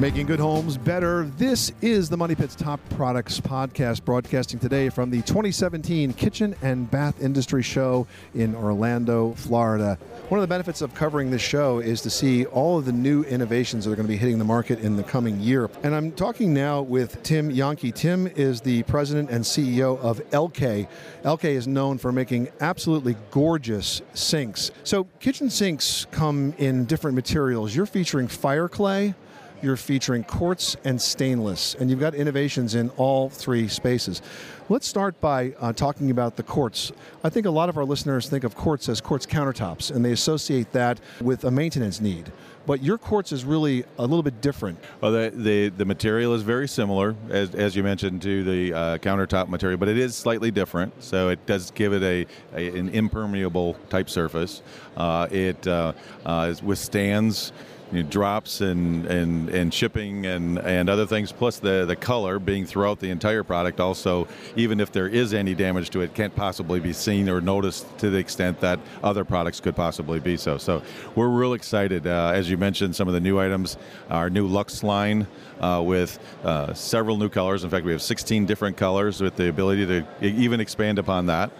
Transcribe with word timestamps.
Making 0.00 0.24
good 0.24 0.40
homes 0.40 0.78
better. 0.78 1.24
This 1.36 1.72
is 1.82 2.08
the 2.08 2.16
Money 2.16 2.34
Pit's 2.34 2.54
Top 2.54 2.80
Products 2.88 3.38
Podcast, 3.38 4.02
broadcasting 4.02 4.58
today 4.58 4.88
from 4.88 5.10
the 5.10 5.20
2017 5.20 6.14
Kitchen 6.14 6.56
and 6.62 6.90
Bath 6.90 7.22
Industry 7.22 7.62
Show 7.62 8.06
in 8.34 8.54
Orlando, 8.54 9.34
Florida. 9.34 9.98
One 10.30 10.40
of 10.40 10.42
the 10.42 10.48
benefits 10.48 10.80
of 10.80 10.94
covering 10.94 11.30
this 11.30 11.42
show 11.42 11.80
is 11.80 12.00
to 12.00 12.08
see 12.08 12.46
all 12.46 12.78
of 12.78 12.86
the 12.86 12.92
new 12.92 13.24
innovations 13.24 13.84
that 13.84 13.92
are 13.92 13.94
going 13.94 14.06
to 14.06 14.10
be 14.10 14.16
hitting 14.16 14.38
the 14.38 14.44
market 14.44 14.78
in 14.78 14.96
the 14.96 15.02
coming 15.02 15.38
year. 15.38 15.68
And 15.82 15.94
I'm 15.94 16.12
talking 16.12 16.54
now 16.54 16.80
with 16.80 17.22
Tim 17.22 17.50
Jahnke. 17.50 17.94
Tim 17.94 18.26
is 18.26 18.62
the 18.62 18.82
president 18.84 19.28
and 19.28 19.44
CEO 19.44 19.98
of 19.98 20.22
Elkay. 20.30 20.88
Elkay 21.24 21.52
is 21.52 21.68
known 21.68 21.98
for 21.98 22.10
making 22.10 22.48
absolutely 22.62 23.16
gorgeous 23.30 24.00
sinks. 24.14 24.70
So, 24.82 25.04
kitchen 25.18 25.50
sinks 25.50 26.06
come 26.10 26.54
in 26.56 26.86
different 26.86 27.16
materials. 27.16 27.76
You're 27.76 27.84
featuring 27.84 28.28
fire 28.28 28.66
clay 28.66 29.14
you're 29.62 29.76
featuring 29.76 30.24
quartz 30.24 30.76
and 30.84 31.00
stainless, 31.00 31.74
and 31.74 31.90
you've 31.90 32.00
got 32.00 32.14
innovations 32.14 32.74
in 32.74 32.90
all 32.90 33.28
three 33.28 33.68
spaces. 33.68 34.22
Let's 34.68 34.86
start 34.86 35.20
by 35.20 35.54
uh, 35.60 35.72
talking 35.72 36.10
about 36.10 36.36
the 36.36 36.42
quartz. 36.42 36.92
I 37.24 37.28
think 37.28 37.46
a 37.46 37.50
lot 37.50 37.68
of 37.68 37.76
our 37.76 37.84
listeners 37.84 38.28
think 38.28 38.44
of 38.44 38.54
quartz 38.54 38.88
as 38.88 39.00
quartz 39.00 39.26
countertops, 39.26 39.90
and 39.90 40.04
they 40.04 40.12
associate 40.12 40.72
that 40.72 41.00
with 41.20 41.44
a 41.44 41.50
maintenance 41.50 42.00
need. 42.00 42.30
But 42.66 42.82
your 42.82 42.98
quartz 42.98 43.32
is 43.32 43.44
really 43.44 43.84
a 43.98 44.02
little 44.02 44.22
bit 44.22 44.40
different. 44.40 44.78
Well, 45.00 45.12
the, 45.12 45.32
the, 45.34 45.68
the 45.70 45.84
material 45.84 46.34
is 46.34 46.42
very 46.42 46.68
similar, 46.68 47.16
as, 47.30 47.54
as 47.54 47.74
you 47.74 47.82
mentioned, 47.82 48.22
to 48.22 48.44
the 48.44 48.72
uh, 48.72 48.98
countertop 48.98 49.48
material, 49.48 49.78
but 49.78 49.88
it 49.88 49.98
is 49.98 50.14
slightly 50.14 50.50
different. 50.50 51.02
So 51.02 51.30
it 51.30 51.44
does 51.46 51.70
give 51.72 51.92
it 51.92 52.02
a, 52.02 52.26
a 52.54 52.78
an 52.78 52.90
impermeable 52.90 53.74
type 53.88 54.08
surface. 54.08 54.62
Uh, 54.96 55.26
it 55.30 55.66
uh, 55.66 55.94
uh 56.24 56.54
withstands 56.62 57.52
you 57.92 58.02
know, 58.02 58.08
drops 58.08 58.60
and, 58.60 59.06
and, 59.06 59.48
and 59.48 59.72
shipping 59.72 60.26
and, 60.26 60.58
and 60.58 60.88
other 60.88 61.06
things, 61.06 61.32
plus 61.32 61.58
the, 61.58 61.84
the 61.86 61.96
color 61.96 62.38
being 62.38 62.64
throughout 62.64 63.00
the 63.00 63.10
entire 63.10 63.42
product. 63.42 63.80
Also, 63.80 64.28
even 64.56 64.80
if 64.80 64.92
there 64.92 65.08
is 65.08 65.34
any 65.34 65.54
damage 65.54 65.90
to 65.90 66.00
it, 66.00 66.14
can't 66.14 66.34
possibly 66.34 66.80
be 66.80 66.92
seen 66.92 67.28
or 67.28 67.40
noticed 67.40 67.86
to 67.98 68.10
the 68.10 68.18
extent 68.18 68.60
that 68.60 68.78
other 69.02 69.24
products 69.24 69.60
could 69.60 69.76
possibly 69.76 70.20
be 70.20 70.36
so. 70.36 70.58
So 70.58 70.82
we're 71.14 71.28
real 71.28 71.54
excited. 71.54 72.06
Uh, 72.06 72.32
as 72.34 72.50
you 72.50 72.56
mentioned, 72.56 72.94
some 72.94 73.08
of 73.08 73.14
the 73.14 73.20
new 73.20 73.38
items, 73.38 73.76
our 74.08 74.30
new 74.30 74.46
Lux 74.46 74.82
line 74.82 75.26
uh, 75.60 75.82
with 75.84 76.18
uh, 76.44 76.72
several 76.74 77.16
new 77.16 77.28
colors. 77.28 77.64
In 77.64 77.70
fact, 77.70 77.84
we 77.84 77.92
have 77.92 78.02
16 78.02 78.46
different 78.46 78.76
colors 78.76 79.20
with 79.20 79.36
the 79.36 79.48
ability 79.48 79.86
to 79.86 80.06
even 80.24 80.60
expand 80.60 80.98
upon 80.98 81.26
that 81.26 81.50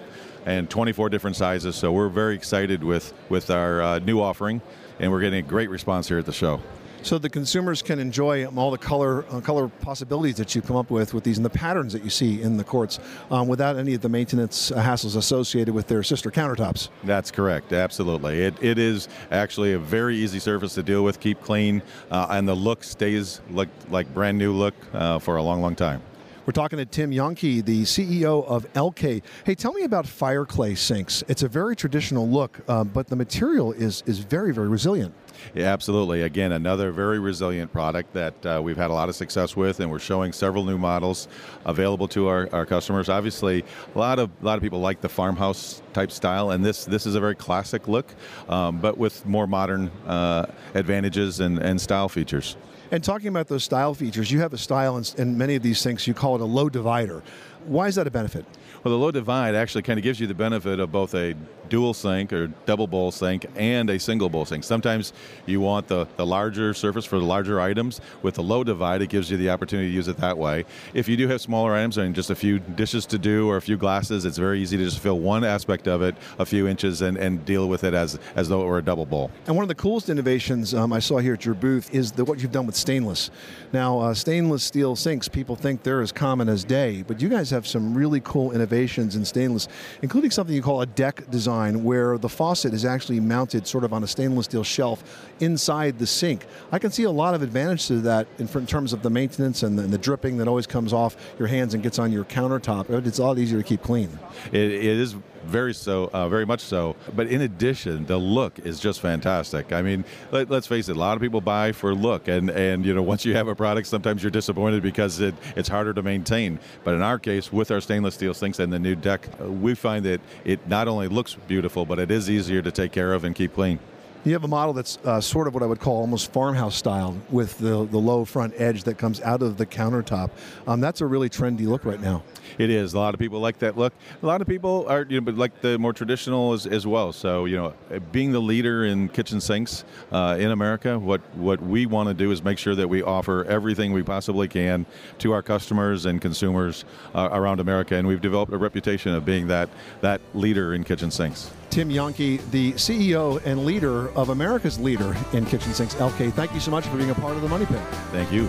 and 0.46 0.68
24 0.68 1.08
different 1.08 1.36
sizes. 1.36 1.76
So 1.76 1.92
we're 1.92 2.08
very 2.08 2.34
excited 2.34 2.82
with, 2.82 3.12
with 3.28 3.50
our 3.50 3.82
uh, 3.82 3.98
new 4.00 4.20
offering 4.20 4.60
and 4.98 5.10
we're 5.10 5.20
getting 5.20 5.44
a 5.44 5.48
great 5.48 5.70
response 5.70 6.08
here 6.08 6.18
at 6.18 6.26
the 6.26 6.32
show. 6.32 6.60
So 7.02 7.16
the 7.16 7.30
consumers 7.30 7.80
can 7.80 7.98
enjoy 7.98 8.44
all 8.46 8.70
the 8.70 8.78
color 8.78 9.24
uh, 9.30 9.40
color 9.40 9.68
possibilities 9.68 10.36
that 10.36 10.54
you 10.54 10.60
come 10.60 10.76
up 10.76 10.90
with 10.90 11.14
with 11.14 11.24
these 11.24 11.38
and 11.38 11.44
the 11.44 11.50
patterns 11.50 11.94
that 11.94 12.04
you 12.04 12.10
see 12.10 12.42
in 12.42 12.58
the 12.58 12.64
quartz 12.64 13.00
um, 13.30 13.48
without 13.48 13.76
any 13.76 13.94
of 13.94 14.02
the 14.02 14.08
maintenance 14.10 14.70
uh, 14.70 14.82
hassles 14.82 15.16
associated 15.16 15.72
with 15.74 15.86
their 15.86 16.02
sister 16.02 16.30
countertops. 16.30 16.90
That's 17.04 17.30
correct. 17.30 17.72
Absolutely. 17.72 18.42
It, 18.42 18.62
it 18.62 18.78
is 18.78 19.08
actually 19.30 19.72
a 19.72 19.78
very 19.78 20.16
easy 20.16 20.38
surface 20.38 20.74
to 20.74 20.82
deal 20.82 21.02
with, 21.02 21.20
keep 21.20 21.40
clean, 21.40 21.82
uh, 22.10 22.26
and 22.30 22.46
the 22.46 22.54
look 22.54 22.84
stays 22.84 23.40
like, 23.50 23.70
like 23.88 24.12
brand 24.12 24.36
new 24.36 24.52
look 24.52 24.74
uh, 24.92 25.18
for 25.18 25.36
a 25.36 25.42
long, 25.42 25.62
long 25.62 25.74
time. 25.74 26.02
We're 26.46 26.52
talking 26.52 26.78
to 26.78 26.86
Tim 26.86 27.10
Jahnke, 27.10 27.62
the 27.62 27.82
CEO 27.82 28.46
of 28.46 28.72
Elkay. 28.72 29.22
Hey, 29.44 29.54
tell 29.54 29.74
me 29.74 29.82
about 29.82 30.06
fire 30.06 30.46
clay 30.46 30.74
sinks. 30.74 31.22
It's 31.28 31.42
a 31.42 31.48
very 31.48 31.76
traditional 31.76 32.26
look, 32.26 32.60
uh, 32.66 32.82
but 32.82 33.08
the 33.08 33.16
material 33.16 33.72
is 33.72 34.02
is 34.06 34.20
very 34.20 34.52
very 34.52 34.68
resilient. 34.68 35.14
Yeah, 35.54 35.72
absolutely. 35.72 36.22
Again, 36.22 36.52
another 36.52 36.92
very 36.92 37.18
resilient 37.18 37.72
product 37.72 38.12
that 38.14 38.46
uh, 38.46 38.60
we've 38.62 38.76
had 38.76 38.90
a 38.90 38.92
lot 38.92 39.08
of 39.08 39.16
success 39.16 39.56
with, 39.56 39.80
and 39.80 39.90
we're 39.90 39.98
showing 39.98 40.32
several 40.32 40.64
new 40.64 40.78
models 40.78 41.28
available 41.64 42.08
to 42.08 42.28
our, 42.28 42.48
our 42.52 42.66
customers. 42.66 43.08
Obviously, 43.08 43.64
a 43.94 43.98
lot 43.98 44.18
of 44.18 44.30
a 44.40 44.44
lot 44.44 44.56
of 44.56 44.62
people 44.62 44.80
like 44.80 45.00
the 45.00 45.08
farmhouse 45.08 45.82
type 45.92 46.10
style, 46.10 46.50
and 46.50 46.64
this 46.64 46.84
this 46.84 47.06
is 47.06 47.14
a 47.14 47.20
very 47.20 47.34
classic 47.34 47.88
look, 47.88 48.14
um, 48.48 48.80
but 48.80 48.98
with 48.98 49.24
more 49.26 49.46
modern 49.46 49.90
uh, 50.06 50.46
advantages 50.74 51.40
and, 51.40 51.58
and 51.58 51.80
style 51.80 52.08
features. 52.08 52.56
And 52.92 53.04
talking 53.04 53.28
about 53.28 53.46
those 53.46 53.62
style 53.62 53.94
features, 53.94 54.32
you 54.32 54.40
have 54.40 54.52
a 54.52 54.58
style 54.58 54.96
in, 54.96 55.04
in 55.16 55.38
many 55.38 55.54
of 55.54 55.62
these 55.62 55.82
things, 55.82 56.06
you 56.08 56.14
call 56.14 56.34
it 56.34 56.40
a 56.40 56.44
low 56.44 56.68
divider. 56.68 57.22
Why 57.66 57.86
is 57.86 57.94
that 57.94 58.06
a 58.06 58.10
benefit? 58.10 58.44
Well, 58.82 58.92
the 58.92 58.98
low 58.98 59.10
divide 59.10 59.54
actually 59.54 59.82
kind 59.82 59.98
of 59.98 60.02
gives 60.02 60.18
you 60.18 60.26
the 60.26 60.34
benefit 60.34 60.80
of 60.80 60.90
both 60.90 61.14
a 61.14 61.34
dual 61.68 61.92
sink 61.92 62.32
or 62.32 62.48
double 62.64 62.86
bowl 62.86 63.12
sink 63.12 63.46
and 63.54 63.90
a 63.90 64.00
single 64.00 64.30
bowl 64.30 64.46
sink. 64.46 64.64
Sometimes 64.64 65.12
you 65.46 65.60
want 65.60 65.88
the, 65.88 66.06
the 66.16 66.26
larger 66.26 66.74
surface 66.74 67.04
for 67.04 67.18
the 67.18 67.24
larger 67.24 67.60
items. 67.60 68.00
With 68.22 68.34
the 68.34 68.42
low 68.42 68.64
divide, 68.64 69.02
it 69.02 69.08
gives 69.08 69.30
you 69.30 69.36
the 69.36 69.50
opportunity 69.50 69.88
to 69.88 69.94
use 69.94 70.08
it 70.08 70.16
that 70.18 70.36
way. 70.38 70.64
If 70.94 71.08
you 71.08 71.16
do 71.16 71.28
have 71.28 71.40
smaller 71.40 71.74
items 71.74 71.98
and 71.98 72.14
just 72.14 72.30
a 72.30 72.34
few 72.34 72.58
dishes 72.58 73.06
to 73.06 73.18
do 73.18 73.48
or 73.48 73.56
a 73.56 73.62
few 73.62 73.76
glasses, 73.76 74.24
it's 74.24 74.38
very 74.38 74.60
easy 74.60 74.76
to 74.76 74.84
just 74.84 75.00
fill 75.00 75.18
one 75.18 75.44
aspect 75.44 75.88
of 75.88 76.02
it 76.02 76.14
a 76.38 76.46
few 76.46 76.66
inches 76.68 77.02
and, 77.02 77.16
and 77.16 77.44
deal 77.44 77.68
with 77.68 77.84
it 77.84 77.94
as, 77.94 78.18
as 78.36 78.48
though 78.48 78.62
it 78.62 78.66
were 78.66 78.78
a 78.78 78.82
double 78.82 79.06
bowl. 79.06 79.30
And 79.46 79.56
one 79.56 79.62
of 79.62 79.68
the 79.68 79.74
coolest 79.74 80.08
innovations 80.08 80.74
um, 80.74 80.92
I 80.92 80.98
saw 80.98 81.18
here 81.18 81.34
at 81.34 81.44
your 81.44 81.54
booth 81.54 81.92
is 81.94 82.12
the, 82.12 82.24
what 82.24 82.40
you've 82.40 82.52
done 82.52 82.66
with 82.66 82.76
stainless. 82.76 83.30
Now, 83.72 83.98
uh, 84.00 84.14
stainless 84.14 84.64
steel 84.64 84.96
sinks, 84.96 85.28
people 85.28 85.56
think 85.56 85.82
they're 85.82 86.00
as 86.00 86.12
common 86.12 86.48
as 86.48 86.64
day, 86.64 87.02
but 87.02 87.20
you 87.20 87.28
guys 87.28 87.50
have 87.50 87.66
some 87.66 87.94
really 87.94 88.20
cool 88.20 88.52
innovations 88.52 89.16
in 89.16 89.24
stainless, 89.24 89.68
including 90.02 90.30
something 90.30 90.54
you 90.54 90.62
call 90.62 90.82
a 90.82 90.86
deck 90.86 91.28
design, 91.30 91.84
where 91.84 92.18
the 92.18 92.28
faucet 92.28 92.74
is 92.74 92.84
actually 92.84 93.20
mounted 93.20 93.66
sort 93.66 93.84
of 93.84 93.92
on 93.92 94.02
a 94.04 94.06
stainless 94.06 94.46
steel 94.46 94.64
shelf 94.64 95.09
inside 95.40 95.98
the 95.98 96.06
sink. 96.06 96.44
I 96.70 96.78
can 96.78 96.90
see 96.90 97.04
a 97.04 97.10
lot 97.10 97.34
of 97.34 97.42
advantage 97.42 97.86
to 97.88 98.00
that 98.02 98.26
in, 98.38 98.46
terms 98.66 98.92
of 98.92 99.02
the 99.02 99.10
maintenance 99.10 99.62
and 99.62 99.78
the, 99.78 99.82
and 99.82 99.92
the, 99.92 99.98
dripping 99.98 100.36
that 100.38 100.48
always 100.48 100.66
comes 100.66 100.92
off 100.92 101.16
your 101.38 101.48
hands 101.48 101.74
and 101.74 101.82
gets 101.82 101.98
on 101.98 102.12
your 102.12 102.24
countertop. 102.24 102.90
It's 103.06 103.18
a 103.18 103.24
lot 103.24 103.38
easier 103.38 103.58
to 103.58 103.64
keep 103.64 103.82
clean. 103.82 104.18
it, 104.52 104.70
it 104.70 104.84
is 104.84 105.16
very 105.44 105.74
so, 105.74 106.10
uh, 106.12 106.28
very 106.28 106.46
much 106.46 106.60
so. 106.60 106.96
But 107.14 107.28
in 107.28 107.40
addition, 107.40 108.06
the 108.06 108.18
look 108.18 108.58
is 108.58 108.80
just 108.80 109.00
fantastic. 109.00 109.72
I 109.72 109.82
mean, 109.82 110.04
let, 110.30 110.50
us 110.50 110.66
face 110.66 110.88
it, 110.88 110.96
a 110.96 110.98
lot 110.98 111.16
of 111.16 111.22
people 111.22 111.40
buy 111.40 111.72
for 111.72 111.94
look, 111.94 112.28
and 112.28 112.50
and 112.50 112.84
you 112.84 112.94
know 112.94 113.02
once 113.02 113.24
you 113.24 113.34
have 113.34 113.48
a 113.48 113.54
product, 113.54 113.86
sometimes 113.86 114.22
you're 114.22 114.30
disappointed 114.30 114.82
because 114.82 115.20
it, 115.20 115.34
it's 115.56 115.68
harder 115.68 115.94
to 115.94 116.02
maintain. 116.02 116.58
But 116.84 116.94
in 116.94 117.02
our 117.02 117.18
case, 117.18 117.52
with 117.52 117.70
our 117.70 117.80
stainless 117.80 118.14
steel 118.14 118.34
sinks 118.34 118.58
and 118.58 118.72
the 118.72 118.78
new 118.78 118.94
deck, 118.94 119.28
uh, 119.40 119.50
we 119.50 119.74
find 119.74 120.04
that 120.04 120.20
it 120.44 120.66
not 120.68 120.88
only 120.88 121.08
looks 121.08 121.34
beautiful, 121.34 121.84
but 121.84 121.98
it 121.98 122.10
is 122.10 122.28
easier 122.28 122.62
to 122.62 122.70
take 122.70 122.92
care 122.92 123.12
of 123.12 123.24
and 123.24 123.34
keep 123.34 123.54
clean. 123.54 123.78
You 124.22 124.34
have 124.34 124.44
a 124.44 124.48
model 124.48 124.74
that's 124.74 124.98
uh, 124.98 125.18
sort 125.22 125.48
of 125.48 125.54
what 125.54 125.62
I 125.62 125.66
would 125.66 125.80
call 125.80 125.96
almost 125.96 126.30
farmhouse 126.30 126.76
style 126.76 127.16
with 127.30 127.56
the, 127.56 127.86
the 127.86 127.96
low 127.96 128.26
front 128.26 128.52
edge 128.58 128.84
that 128.84 128.98
comes 128.98 129.18
out 129.22 129.40
of 129.40 129.56
the 129.56 129.64
countertop. 129.64 130.30
Um, 130.66 130.78
that's 130.78 131.00
a 131.00 131.06
really 131.06 131.30
trendy 131.30 131.66
look 131.66 131.86
right 131.86 132.00
now. 132.00 132.22
It 132.58 132.68
is. 132.68 132.92
A 132.92 132.98
lot 132.98 133.14
of 133.14 133.20
people 133.20 133.40
like 133.40 133.58
that 133.60 133.78
look. 133.78 133.94
A 134.22 134.26
lot 134.26 134.42
of 134.42 134.46
people 134.46 134.84
are, 134.88 135.06
you 135.08 135.18
know, 135.18 135.24
but 135.24 135.36
like 135.36 135.62
the 135.62 135.78
more 135.78 135.94
traditional 135.94 136.52
as, 136.52 136.66
as 136.66 136.86
well. 136.86 137.14
So, 137.14 137.46
you 137.46 137.56
know, 137.56 137.72
being 138.12 138.30
the 138.30 138.40
leader 138.40 138.84
in 138.84 139.08
kitchen 139.08 139.40
sinks 139.40 139.84
uh, 140.12 140.36
in 140.38 140.50
America, 140.50 140.98
what, 140.98 141.22
what 141.36 141.62
we 141.62 141.86
want 141.86 142.10
to 142.10 142.14
do 142.14 142.30
is 142.30 142.44
make 142.44 142.58
sure 142.58 142.74
that 142.74 142.88
we 142.88 143.02
offer 143.02 143.44
everything 143.46 143.90
we 143.90 144.02
possibly 144.02 144.48
can 144.48 144.84
to 145.20 145.32
our 145.32 145.42
customers 145.42 146.04
and 146.04 146.20
consumers 146.20 146.84
uh, 147.14 147.30
around 147.32 147.58
America. 147.58 147.94
And 147.94 148.06
we've 148.06 148.20
developed 148.20 148.52
a 148.52 148.58
reputation 148.58 149.14
of 149.14 149.24
being 149.24 149.46
that, 149.46 149.70
that 150.02 150.20
leader 150.34 150.74
in 150.74 150.84
kitchen 150.84 151.10
sinks. 151.10 151.50
Tim 151.70 151.88
Jahnke, 151.88 152.38
the 152.50 152.72
CEO 152.72 153.40
and 153.44 153.64
leader 153.64 154.10
of 154.10 154.30
America's 154.30 154.78
leader 154.78 155.16
in 155.32 155.46
kitchen 155.46 155.72
sinks, 155.72 155.94
Elkay. 155.94 156.32
Thank 156.32 156.52
you 156.52 156.60
so 156.60 156.70
much 156.70 156.86
for 156.86 156.96
being 156.96 157.10
a 157.10 157.14
part 157.14 157.36
of 157.36 157.42
the 157.42 157.48
Money 157.48 157.66
Pit. 157.66 157.80
Thank 158.10 158.32
you. 158.32 158.48